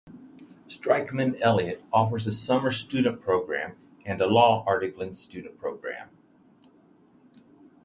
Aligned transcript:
Stikeman 0.67 1.39
Elliott 1.41 1.83
offers 1.93 2.25
a 2.25 2.31
summer 2.31 2.71
student 2.71 3.21
program 3.21 3.77
and 4.03 4.19
a 4.19 4.25
law 4.25 4.65
articling 4.67 5.15
student 5.15 5.59
program. 5.59 6.09